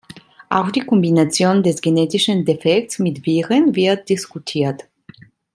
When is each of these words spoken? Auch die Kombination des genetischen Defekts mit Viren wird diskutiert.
Auch 0.49 0.71
die 0.71 0.79
Kombination 0.79 1.61
des 1.61 1.79
genetischen 1.79 2.43
Defekts 2.43 2.97
mit 2.97 3.23
Viren 3.23 3.75
wird 3.75 4.09
diskutiert. 4.09 4.85